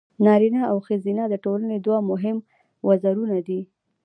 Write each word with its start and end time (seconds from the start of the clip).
نارینه 0.25 0.61
او 0.71 0.77
ښځینه 0.87 1.23
د 1.29 1.33
ټولنې 1.45 1.77
دوه 1.85 1.99
مهم 2.11 2.37
وزرونه 2.87 3.37
دي. 3.47 3.61